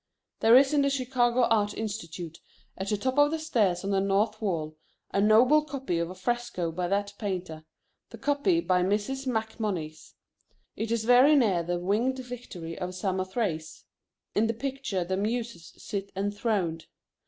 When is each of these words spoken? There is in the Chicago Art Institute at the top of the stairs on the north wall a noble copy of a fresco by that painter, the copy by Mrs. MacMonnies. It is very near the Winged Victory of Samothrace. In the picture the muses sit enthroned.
There 0.39 0.57
is 0.57 0.73
in 0.73 0.81
the 0.81 0.89
Chicago 0.89 1.41
Art 1.43 1.75
Institute 1.75 2.39
at 2.75 2.89
the 2.89 2.97
top 2.97 3.19
of 3.19 3.29
the 3.29 3.37
stairs 3.37 3.83
on 3.83 3.91
the 3.91 3.99
north 4.01 4.41
wall 4.41 4.75
a 5.11 5.21
noble 5.21 5.63
copy 5.63 5.99
of 5.99 6.09
a 6.09 6.15
fresco 6.15 6.71
by 6.71 6.87
that 6.87 7.13
painter, 7.19 7.65
the 8.09 8.17
copy 8.17 8.61
by 8.61 8.81
Mrs. 8.81 9.27
MacMonnies. 9.27 10.13
It 10.75 10.91
is 10.91 11.03
very 11.05 11.35
near 11.35 11.61
the 11.61 11.77
Winged 11.77 12.17
Victory 12.17 12.75
of 12.79 12.95
Samothrace. 12.95 13.83
In 14.33 14.47
the 14.47 14.55
picture 14.55 15.03
the 15.03 15.17
muses 15.17 15.71
sit 15.77 16.11
enthroned. 16.15 16.87